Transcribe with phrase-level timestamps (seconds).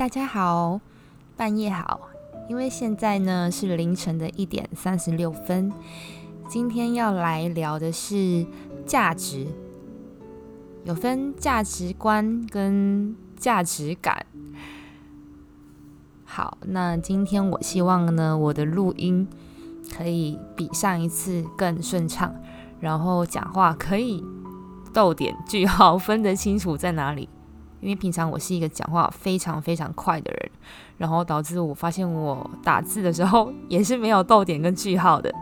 [0.00, 0.80] 大家好，
[1.36, 2.08] 半夜好，
[2.48, 5.70] 因为现在呢是凌晨的一点三十六分。
[6.48, 8.46] 今天要来聊的是
[8.86, 9.46] 价值，
[10.84, 14.24] 有分价值观跟价值感。
[16.24, 19.28] 好，那今天我希望呢，我的录音
[19.94, 22.34] 可以比上一次更顺畅，
[22.80, 24.24] 然后讲话可以
[24.94, 27.28] 逗点句号分得清楚在哪里。
[27.80, 30.50] 因为平常我是一个讲话非常非常快的人，
[30.98, 35.34] 然后导致我发现我打字的时候也是没有逗点跟句号的，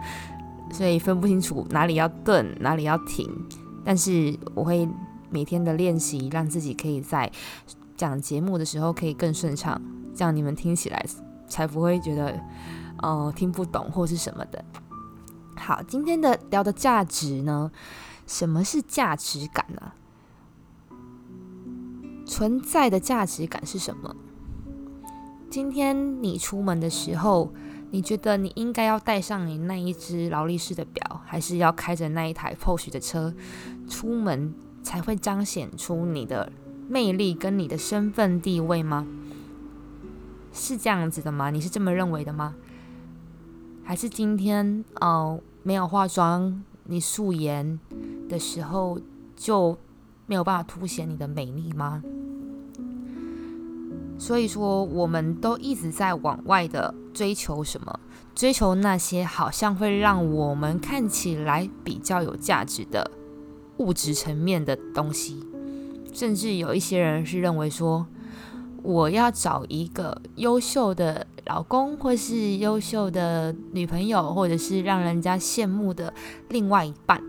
[0.73, 3.29] 所以分不清楚哪里要顿，哪里要停。
[3.85, 4.89] 但是我会
[5.31, 7.31] 每天的练习，让自己可以在
[7.97, 9.81] 讲节目的时候可以更顺畅，
[10.15, 11.05] 这样你们听起来
[11.49, 12.39] 才不会觉得
[13.03, 14.65] 呃听不懂或是什么的。
[15.57, 17.71] 好，今天的聊的价值呢，
[18.27, 19.93] 什么是价值感呢？
[22.29, 24.15] 存在的价值感是什么？
[25.51, 27.51] 今天你出门的时候，
[27.91, 33.35] 你觉得你应该要带上你那一只劳力士的表，还是要开着那一台 Porsche 的车
[33.89, 36.53] 出门，才会彰显出你的
[36.87, 39.07] 魅力跟你的身份地位吗？
[40.53, 41.51] 是这样子的吗？
[41.51, 42.55] 你是这么认为的吗？
[43.83, 47.81] 还是今天哦没有化妆，你素颜
[48.29, 49.01] 的时候
[49.35, 49.79] 就
[50.29, 52.05] 没有办法凸显你的美丽吗？
[54.19, 57.99] 所以说，我们都一直在往外的追求什么？
[58.35, 63.11] 追求那些好像会让我们看起来比较有价值的
[63.79, 65.45] 物质层面的东西。
[66.13, 68.07] 甚至有一些人是认为说，
[68.83, 76.13] 我要找一个优秀的老公，或是优秀的女朋友，或者是让人家羡慕的
[76.49, 77.23] 另外一半，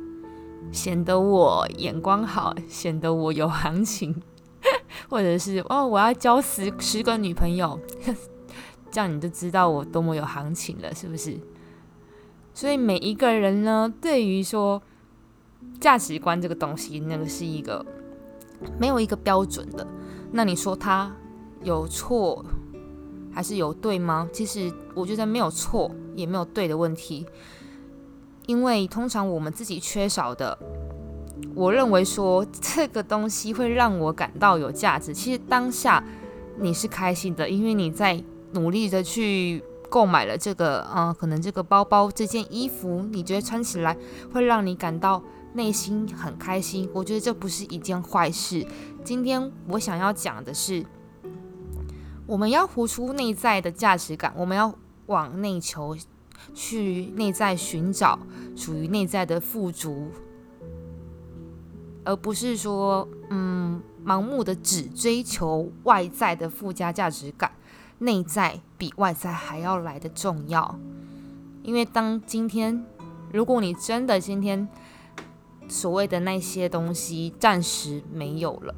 [0.72, 4.22] 显得我眼光好，显得我有行情。
[5.10, 7.80] 或者是哦，我要交十十个女朋友，
[8.92, 11.40] 这样你就知道我多么有行情了，是不是？
[12.54, 14.82] 所以每一个人呢，对于说
[15.80, 17.86] 价值观这个东西，那个是一个
[18.78, 19.88] 没有一个标准的。
[20.32, 21.10] 那你说他
[21.64, 22.44] 有错
[23.34, 24.28] 还是有对吗？
[24.34, 27.26] 其实我觉得没有错，也没有对的问题，
[28.50, 30.58] 因为通常我们自己缺少的。
[31.54, 35.14] 我认为说这个东西会让我感到有价值。
[35.14, 36.04] 其实当下
[36.58, 38.24] 你是开心的，因为你在
[38.54, 43.96] 努力的去购买了这个，呃，可能这个包包、这件衣服，你觉得穿起来
[44.34, 45.22] 会让你感到
[45.54, 46.90] 内心很开心。
[46.92, 48.66] 我觉得这不是一件坏事。
[49.04, 50.84] 今天我想要讲的是，
[52.26, 54.74] 我们要活出内在的价值感，我们要
[55.06, 55.96] 往内求，
[56.54, 58.20] 去内在寻找
[58.56, 60.12] 属于内在的富足。
[62.06, 67.52] 而不是说，嗯，盲目的只追求外在的附加价值感，
[68.00, 70.80] 内在比外在还要来的重要。
[71.62, 72.84] 因为当今天，
[73.32, 74.68] 如果你真的今天
[75.68, 78.74] 所谓的那些东西暂时没有了，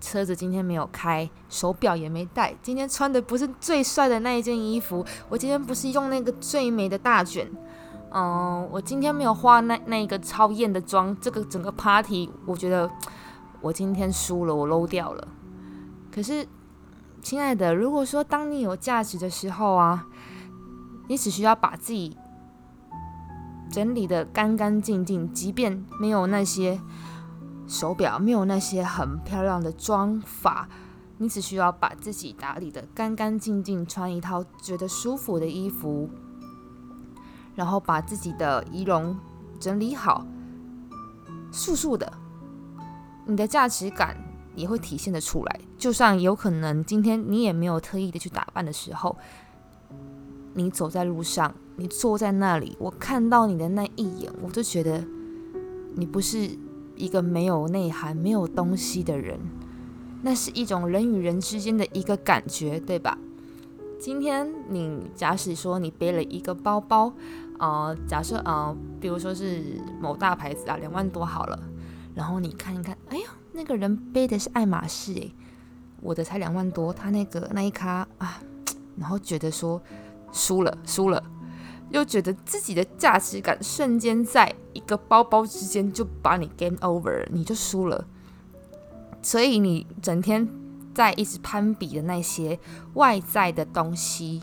[0.00, 7.50] 车子今天没有开，手表也没戴，今天穿的不是最帅的那一件衣服，我今天不是用那个最美的大卷。
[8.12, 12.90] 嗯，我今天没有化那那个超艳的妆，这个整个 party 我觉得
[13.60, 15.28] 我今天输了，我漏掉了。
[16.12, 16.44] 可是，
[17.22, 20.06] 亲爱的，如果说当你有价值的时候啊，
[21.06, 22.16] 你只需要把自己
[23.70, 26.80] 整理的干干净净，即便没有那些
[27.70, 30.68] 手表，没有那些很漂亮的妆法，
[31.18, 36.10] 你只需要把自己打理的干干净净，穿一套觉得舒服的衣服。
[37.54, 39.16] 然后把自己的仪容
[39.60, 40.26] 整理好，
[41.52, 42.12] 素素的，
[43.26, 44.16] 你的价值感
[44.56, 45.60] 也会体现的出来。
[45.78, 49.16] 就算有可能今天你也没有特意的去打扮的时候，
[50.54, 55.04] 你走在路上，你坐在那里，我看到你的那一眼，我就觉得
[55.94, 56.50] 你不是
[57.00, 59.40] 一个没有内涵、没有东西的人。
[60.22, 63.16] 那是一种人与人之间的一个感觉，对吧？
[63.98, 67.12] 今天你假使说你背了一个包包。
[67.58, 71.58] 呃，假设呃，比如说是某大牌子啊，两万多好了，
[72.14, 75.34] 然后你看一看，哎呀，那个人背的是爱马仕诶，
[76.00, 78.42] 我的才两万多，他那个那一卡啊，
[78.96, 79.78] 然后觉得说
[80.32, 81.22] 输了输了，
[81.90, 88.06] 又觉得自己的价值感瞬间在一个包包之间就把你 game over，你就输了，
[89.22, 90.48] 所以你整天
[90.94, 92.58] 在一直攀比的那些
[92.94, 94.42] 外在的东西。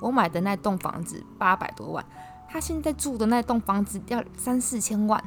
[0.00, 2.04] 我买的那栋房子八百多万，
[2.48, 5.22] 他现在住的那栋房子要三四千万。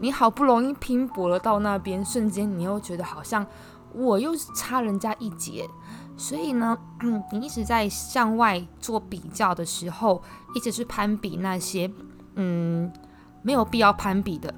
[0.00, 3.46] 你好不容易拼搏了到那边，瞬间你又觉得好像
[3.92, 5.68] 我又差人家一截，
[6.16, 6.76] 所以呢，
[7.32, 10.22] 你一直在向外做比较的时候，
[10.54, 11.90] 一直去攀比那些
[12.38, 12.90] 嗯
[13.42, 14.54] 没有必要攀比的。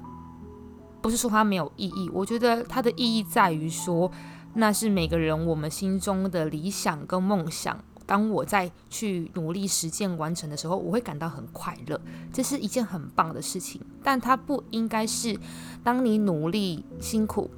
[1.01, 4.09] 不是说它没有意义，我觉得它的意义在于说，
[4.53, 7.77] 那是每个人我们心中的理想跟梦想。
[8.05, 11.99] 当我在去努力实践完成的时候，我会感到很快乐，
[12.33, 13.81] 这是一件很棒的事情。
[14.03, 15.39] 但它不应该是
[15.83, 17.49] 当你努力辛苦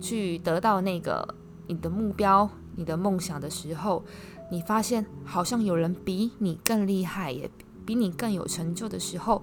[0.00, 1.34] 去得到那个
[1.68, 4.04] 你的目标、你的梦想的时候，
[4.50, 7.48] 你发现好像有人比你更厉害，也
[7.84, 9.42] 比你更有成就的时候，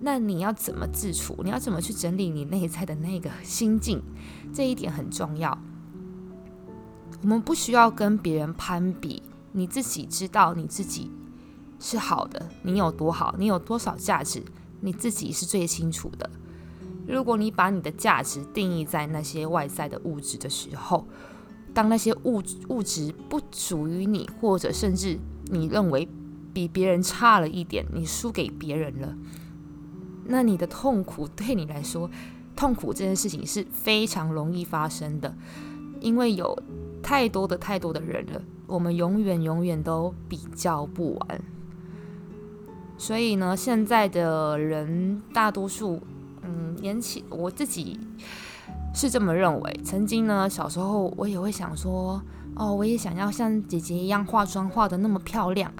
[0.00, 1.40] 那你要怎么自处？
[1.42, 4.02] 你要怎么去整理你内在的那个心境？
[4.52, 5.56] 这一点很重要。
[7.22, 9.22] 我们不需要跟别人攀比。
[9.52, 11.10] 你自己知道你自己
[11.80, 14.42] 是好的，你有多好，你有多少价值，
[14.80, 16.30] 你自己是最清楚的。
[17.08, 21.08] 如果你把你的价值定义在那些外在的物质的时候，
[21.72, 26.06] 当那些物物质不属于你，或者甚至你认为
[26.52, 29.14] 比别人差了一点，你输给别人了，
[30.26, 32.10] 那你的痛苦 对你来说，
[32.56, 35.34] 痛苦这件事情是非常容易发生的，
[36.00, 36.56] 因为有
[37.02, 38.42] 太多的太多的人了。
[38.66, 41.40] 我们永远永远都比较不完，
[42.98, 46.02] 所以呢，现在的人大多数，
[46.42, 47.98] 嗯，年轻我自己
[48.94, 49.80] 是这么认为。
[49.82, 52.20] 曾经呢，小时候我也会想说，
[52.56, 55.72] 哦，我也想要像姐姐一样化妆化的那么漂亮，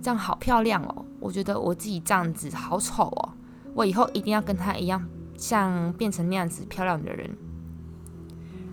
[0.00, 1.04] 这样好漂亮哦。
[1.20, 3.28] 我觉得我自己这样子好丑哦，
[3.74, 5.04] 我以后一定要跟她一样，
[5.36, 7.30] 像变成那样子漂亮的人。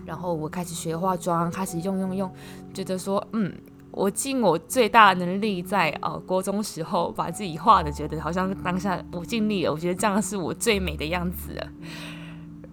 [0.06, 2.32] 然后我开始学化妆，开始用用用，
[2.72, 3.52] 觉得说，嗯，
[3.90, 11.54] 我尽我最大能力，在呃国中时候把自己画的，觉得好像当下我尽力了，我觉得这样是我最美的样子。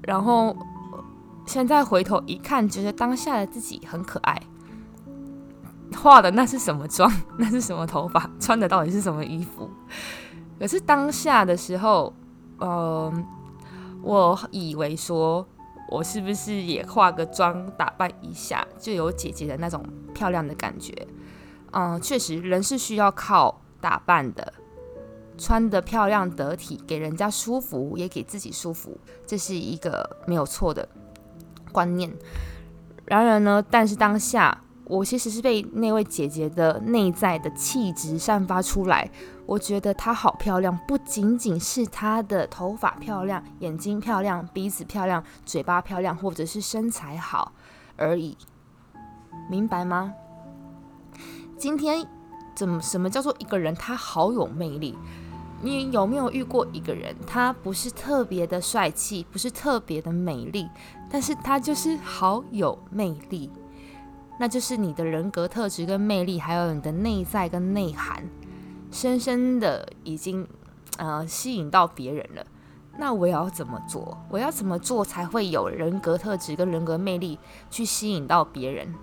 [0.03, 0.55] 然后
[1.45, 4.41] 现在回头一看，觉得当下的自己很可爱。
[5.95, 7.11] 画的那是什么妆？
[7.39, 8.29] 那是什么头发？
[8.39, 9.69] 穿的到底是什么衣服？
[10.59, 12.13] 可是当下的时候，
[12.59, 13.25] 嗯，
[14.01, 15.47] 我以为说。
[15.87, 20.91] 我是不是也化个妆打扮一下，就有姐姐的那种漂亮的感觉？
[21.73, 24.51] 嗯，确实，人是需要靠打扮的，
[25.37, 30.89] 穿的漂亮得体，给人家舒服，也给自己舒服，这是一个没有错的
[31.71, 32.11] 观念。
[33.05, 34.63] 然而呢，但是当下。
[34.87, 39.09] 我其实是被那位姐姐的内在的气质散发出来，
[39.45, 47.51] 我觉得她好漂亮，不仅仅是她的头发漂亮、眼睛漂亮、鼻子漂亮、嘴巴漂亮，或者是身材好
[47.97, 48.37] 而已，
[49.49, 50.13] 明白吗？
[51.57, 52.05] 今天
[52.53, 54.95] 怎么什么叫做一个人他好有魅力？
[55.61, 60.69] 你有没有遇过一个人，他不是特别的帅气，不是特别的美丽，
[61.09, 63.49] 但是他就是好有魅力？
[64.37, 68.23] 那就是你的人格特质跟魅力，还有你的内在跟内涵，
[68.91, 70.47] 深深的已经
[70.97, 72.45] 呃吸引到别人了。
[72.97, 74.17] 那我要怎么做？
[74.29, 77.39] 我要怎么做才会有人格特质跟人格魅力
[77.69, 78.93] 去吸引到别人？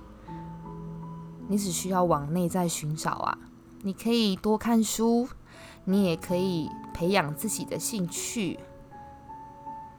[1.48, 3.38] 你只需要往内在寻找啊！
[3.82, 5.28] 你可以多看书，
[5.84, 8.58] 你也可以培养自己的兴趣，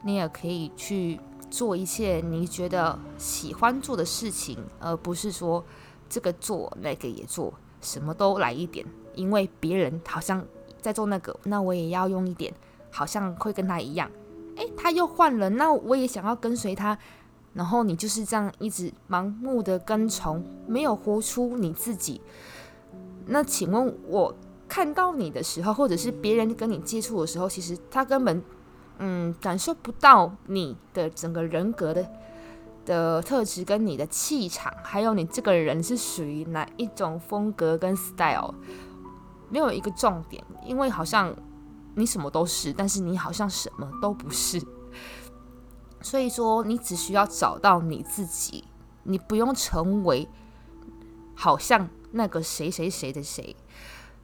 [0.02, 1.20] 你也可以去。
[1.54, 5.64] 做一切你觉得喜欢做的事情，而不是说
[6.08, 8.84] 这个做那个也做，什么都来一点。
[9.14, 10.44] 因为别人好像
[10.80, 12.52] 在做那个，那我也要用一点，
[12.90, 14.10] 好像会跟他一样。
[14.56, 16.98] 诶，他又换了，那我也想要跟随他。
[17.52, 22.20] 然后你就是这样一直盲目的跟从，没有活出你自己。
[23.26, 24.34] 那请问我
[24.66, 28.42] 看到你的时候，或者是别人跟你接触的时候，其实他根本。
[28.98, 32.06] 嗯，感受不到你的整个人格的
[32.84, 38.54] 的特质，跟你的气场，还有你这个人是属于哪一种风格跟 style，
[39.50, 41.34] 没有一个重点，因为好像
[41.96, 44.62] 你什么都是，但是你好像什么都不是。
[46.00, 48.64] 所以说，你只需要找到你自己，
[49.04, 50.28] 你不用成为
[51.34, 53.56] 好像那个谁谁谁的谁。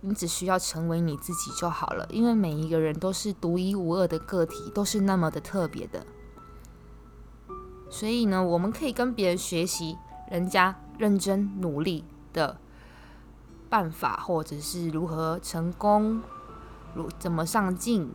[0.03, 6.07] 你只需要成为你自己就好了，因为每一个人都是独一无二的个体，都是那么的特别的。
[7.91, 9.99] 所以呢，我们可以跟别人学习，
[10.31, 12.59] 人家认真努力的
[13.69, 16.23] 办法，或者是如何成功，
[16.95, 18.11] 如怎么上进，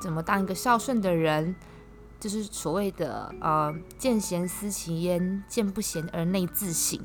[0.00, 1.54] 怎么当一个孝顺的人。
[2.22, 6.96] 就是所谓的呃见贤思齐焉见不贤而内自省。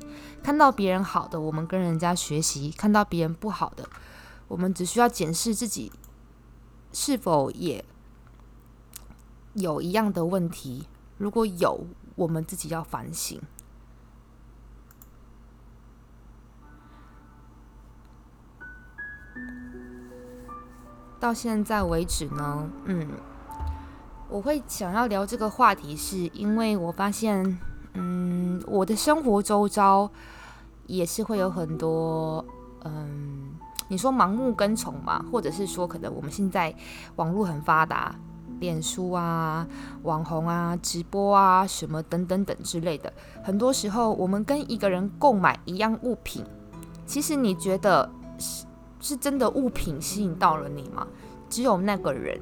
[0.43, 3.89] 看到别人好的我们跟人家学习看到别人不好的
[4.47, 5.91] 我们只需要检视自己
[6.93, 7.83] 是否也
[9.55, 10.85] 有一样的问题。
[11.17, 13.41] 如果有我们自己要反省。
[21.19, 23.09] 到现在为止呢嗯
[24.29, 27.57] 我会想要聊这个话题，是因为我发现，
[27.93, 30.09] 嗯，我的生活周遭
[30.85, 32.43] 也是会有很多，
[32.83, 33.51] 嗯，
[33.87, 36.75] 你说盲目跟从嘛，或者是说可能我们现在
[37.15, 38.13] 网络很发达，
[38.59, 39.65] 脸书啊、
[40.03, 43.11] 网红啊、直播啊什么等等等之类的，
[43.43, 46.43] 很多时候我们跟一个人购买一样物品，
[47.05, 48.65] 其实你觉得是
[48.99, 51.07] 是真的物品吸引到了你吗？
[51.49, 52.37] 只有那个人，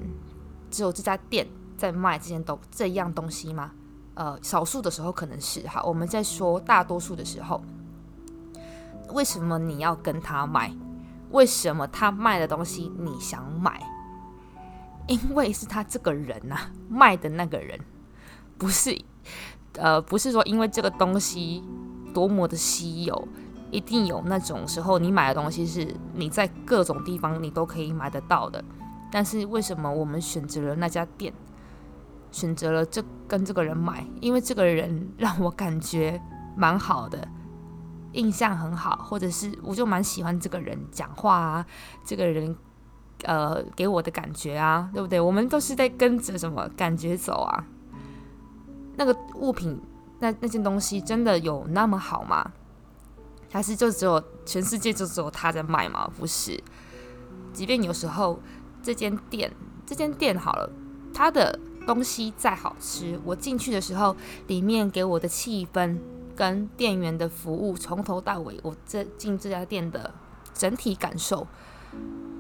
[0.72, 1.46] 只有这家店
[1.78, 3.72] 在卖这件东这样东西吗？
[4.14, 5.84] 呃，少数的时候可能是哈。
[5.84, 7.62] 我们在说大多数的时候，
[9.14, 10.74] 为什么你要跟他买？
[11.32, 13.82] 为什么他卖的东西你想买？
[15.08, 16.56] 因为是他这个人呐，
[16.90, 17.80] 卖的那个人，
[18.58, 18.98] 不是
[19.74, 21.64] 呃，不是说因为这个东西
[22.14, 23.28] 多么的稀有，
[23.70, 28.64] 一定有那种时候你买的东西是你在各种地方你都可以买得到的。
[29.12, 31.34] 但是为什么我们选择了那家店，
[32.36, 34.06] 选择了这跟这个人买？
[34.20, 36.22] 因为这个人让我感觉
[36.58, 37.26] 蛮好的，
[38.12, 41.66] 印象很好，或者是我就蛮喜欢这个人讲话啊，
[42.04, 42.54] 这个人
[43.24, 45.18] 呃给我的感觉啊，对不对？
[45.18, 47.66] 我们都是在跟着什么感觉走啊？
[48.98, 49.80] 那个物品，
[50.20, 52.52] 那那件东西真的有那么好吗？
[53.50, 56.12] 还是就只有全世界就只有他在卖吗？
[56.20, 56.62] 不是，
[57.54, 58.38] 即便有时候。
[58.84, 59.52] 这间店，
[59.84, 60.70] 这间店好了，
[61.12, 64.16] 他的东西再好吃，我进去的时候，
[64.48, 65.98] 里面给我的气氛
[66.36, 70.14] 跟店员的服务，从头到尾，我这进这家店的
[70.54, 71.48] 整体感受，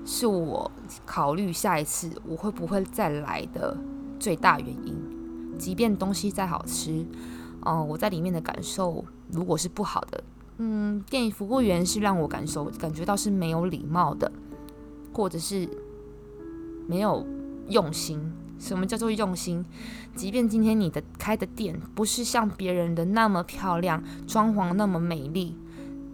[0.05, 0.71] 是我
[1.05, 3.77] 考虑下一次我会不会再来的
[4.19, 4.95] 最大原因。
[5.57, 7.05] 即便东西再好吃，
[7.65, 10.23] 嗯，我在里面的感受如果是不好的，
[10.57, 14.31] 嗯，店服务员是让我感受感觉到是没有礼貌的，
[15.13, 15.67] 或者是。
[16.87, 17.25] 没有
[17.69, 19.65] 用心，什么叫做用心？
[20.15, 25.55] 即便今天你的开的店不是像别人的那么漂亮，装潢那么美丽，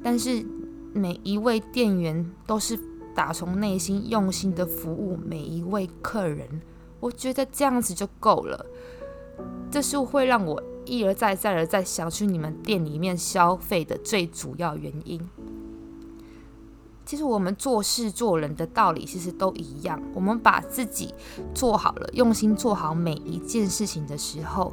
[0.04, 0.46] 但是
[0.94, 2.78] 每一位店员都是
[3.16, 6.62] 打从内心用心的服务每一位客人，
[7.00, 8.66] 我觉得这样子就够了。
[9.70, 15.22] 这是会让我一而再、再而再想去你们店里面消费的最主要原因。
[17.12, 20.02] 其实我们做事做人的道理其实都一样。
[20.14, 21.14] 我们把自己
[21.54, 24.72] 做好了，用心做好每一件事情的时候，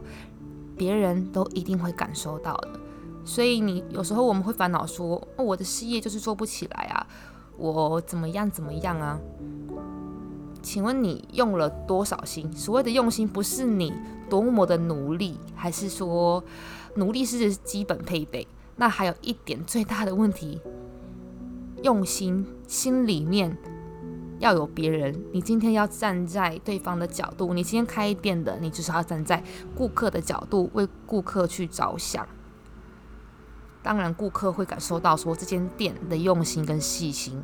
[0.76, 2.78] 别人都一定会感受到的。
[3.24, 7.04] 所以你有时候我们会烦恼说：“我的事业就是做不起来啊，
[7.56, 9.18] 我怎么样怎么样啊？”
[10.62, 12.52] 请问你用了多少心？
[12.56, 13.92] 所谓的用心，不是你
[14.30, 16.44] 多么的努力，还是说
[16.94, 18.46] 努力是基本配备？
[18.76, 20.60] 那还有一点最大的问题。
[21.82, 23.56] 用心，心里面
[24.38, 25.24] 要有别人。
[25.32, 29.42] 你今天要站在对方的角度，你今天开店的，你就是要站在
[29.74, 32.26] 顾客的角度，为顾客去着想。
[33.82, 37.42] 当然，顾客会感受到说这间店的用心跟细心。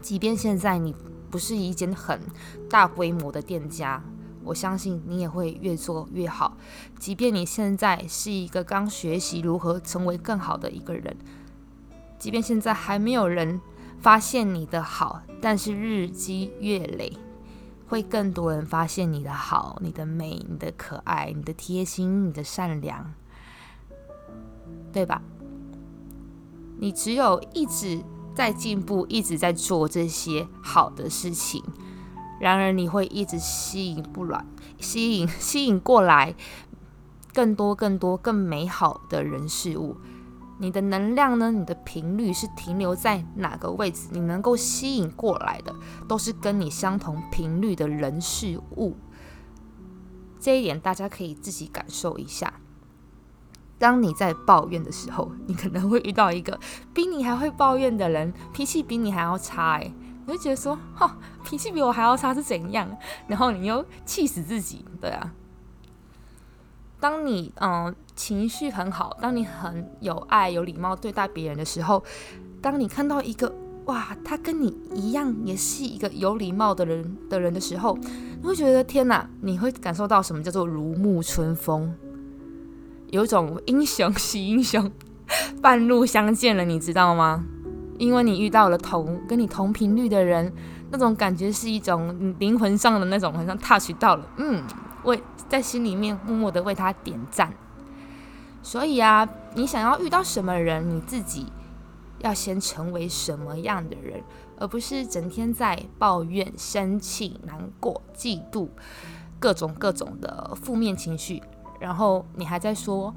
[0.00, 0.94] 即便现在你
[1.30, 2.20] 不是一间很
[2.70, 4.02] 大规模的店家，
[4.44, 6.56] 我相信你也会越做越好。
[6.98, 11.16] 即便你现在是一个刚学习如何成为更好的一个人。
[12.22, 13.60] 即便现在还没有人
[13.98, 17.12] 发现你的好，但是日积月累，
[17.88, 23.06] 会更多人发现你的好、你的美、你的可爱、你的贴心、你的善良，
[24.92, 25.20] 对吧？
[26.78, 28.00] 你只有一直
[28.36, 31.60] 在进步，一直在做这些好的事情，
[32.38, 34.44] 然而你会一直吸引不来、
[34.78, 36.36] 吸引、 吸引过来
[37.34, 39.96] 更多、更多、更美好的人事物。
[40.62, 41.50] 你的能量呢？
[41.50, 44.06] 你的频率是停留在哪个位置？
[44.12, 45.74] 你能够吸引过来的，
[46.06, 48.96] 都是跟你相同频率的人事物。
[50.38, 52.54] 这一点大家可以自己感受一下。
[53.76, 56.60] 当你在抱怨的时候，你可能会遇到一个
[56.94, 59.78] 比你还会抱怨的人，脾气比你还要差。
[59.80, 59.92] 诶，
[60.24, 62.88] 你会觉得说，哈，脾气比我还要差是怎样？
[63.26, 65.34] 然后你又气死自己，对啊。
[67.02, 72.00] 当你嗯情绪很好，当你很有爱、有礼貌对待别人的时候，
[72.60, 73.52] 当你看到一个
[73.86, 77.98] 哇，他跟你一样也是一个有礼貌的人的人的时候，
[78.40, 79.28] 你会觉得天哪！
[79.40, 81.92] 你会感受到什么叫做如沐春风，
[83.10, 84.88] 有一种英雄惜英雄，
[85.60, 87.44] 半路相见了，你知道吗？
[87.98, 90.52] 因为你遇到了同跟你同频率的人，
[90.92, 94.62] 那种感觉是一种灵魂上的那种，好像 touch 到了，嗯。
[95.04, 97.52] 为在心里面默默的为他点赞，
[98.62, 101.46] 所以啊，你想要遇到什么人，你自己
[102.20, 104.22] 要先成为什么样的人，
[104.58, 108.68] 而不是整天在抱怨、生气、难过、嫉妒，
[109.40, 111.42] 各种各种的负面情绪。
[111.80, 113.12] 然后你还在说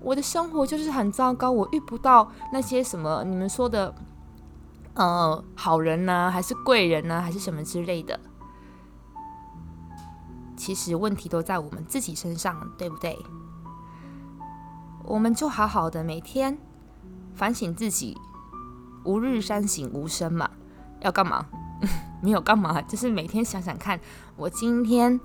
[0.00, 3.94] 我的生活就是很糟糕，我遇不到那些什么你们说的，
[4.94, 8.18] 呃，好人呢，还是贵人呢，还是什么之类的。
[10.58, 13.16] 其实问题都在我们自己身上，对不对？
[15.04, 16.58] 我们就好好的每天
[17.34, 18.18] 反省自己，
[19.04, 20.50] 吾日三省吾身嘛。
[21.00, 21.46] 要干嘛？
[22.20, 24.00] 没有干嘛，就是每天想想看，
[24.36, 25.18] 我今天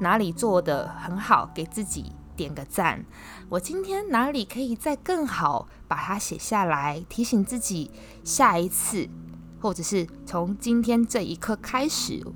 [0.00, 3.06] 哪里做的很好，给自己点个赞。
[3.48, 7.92] 我今天哪里可以再更好，把它写下来，提醒自己
[8.24, 9.08] 下一次，
[9.60, 12.26] 或者是从今天这一刻开始，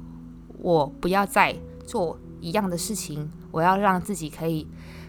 [0.58, 4.66] 我不要再做一样的事情，我要让自己可以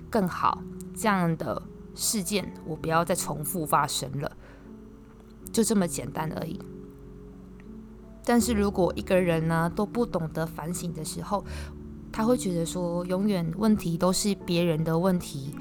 [0.10, 0.64] 更好。
[0.96, 1.62] 这样的
[1.94, 4.32] 事件，我不要再重复发生了，
[5.52, 6.58] 就这么简单而已。
[8.24, 11.44] 但是如果一个人呢都不懂得反省的时候，
[12.14, 15.54] 他会觉得说永远问题都是别人的问题，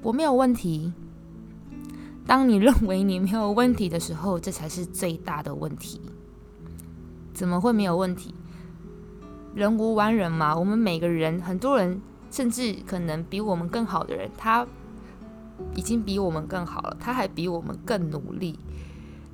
[0.00, 0.92] 我没有问题。
[2.24, 6.00] 当你认为你没有问题的时候，这才是最大的问题。
[7.34, 8.32] 怎么会没有问题？
[9.54, 14.66] 人无完人嘛，我们每个人，很多人甚至可能比我们更好的人，他
[15.76, 18.58] 已经比我们更好了，他还比我们更努力，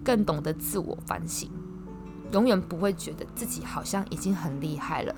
[0.04, 1.50] 更懂得自我反省。
[2.32, 5.14] 永远不会觉得自己好像已经很厉害了。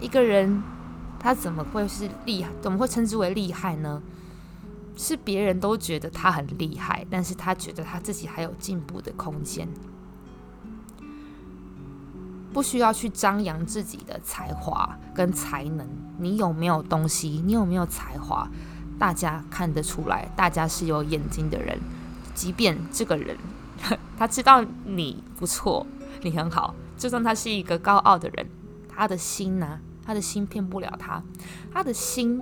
[0.00, 0.62] 一个人
[1.18, 2.50] 他怎么会是厉害？
[2.60, 4.02] 怎么会称之为厉害呢？
[4.96, 9.68] 是别人都觉得他很厉害，但是他觉得他自己还有进步的空间。
[12.54, 15.86] 不需要去张扬自己的才华跟才能。
[16.18, 17.42] 你有没有东西？
[17.44, 18.48] 你有没有才华？
[18.96, 21.78] 大家看得出来，大家是有眼睛的人。
[22.32, 23.36] 即便这个人
[24.16, 25.84] 他知道你不错。
[26.22, 28.46] 你很好，就算他是一个高傲的人，
[28.88, 29.80] 他的心呢？
[30.06, 31.22] 他的心骗不了他，
[31.72, 32.40] 他的心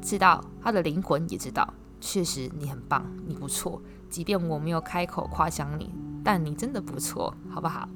[0.00, 3.82] 知道，他的灵魂也知道，确实你很棒，你不错。
[4.08, 5.92] 即便我没有开口夸奖你，
[6.22, 7.88] 但你真的不错，好不好？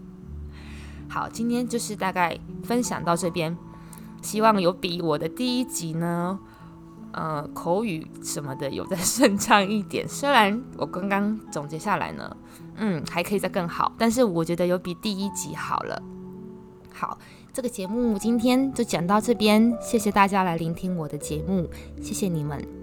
[1.08, 3.56] 好，今天就是大概分享到这边，
[4.22, 6.38] 希望有比我的第一集呢。
[7.10, 12.36] 呃，口语什么的有再顺畅一点， 虽然我刚刚总结下来呢，
[12.76, 16.00] 嗯，还可以再更好，但是我觉得有比第一集好了。
[16.92, 17.18] 好，
[17.50, 21.68] 这个节目今天就讲到这边，谢谢大家来聆听我的节目，
[22.02, 22.77] 谢谢你们。